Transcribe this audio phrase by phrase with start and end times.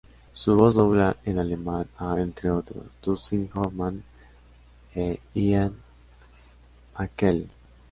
[0.33, 4.01] Su voz dobla en alemán a, entre otros, Dustin Hoffman
[4.95, 5.75] e Ian
[6.97, 7.51] McKellen.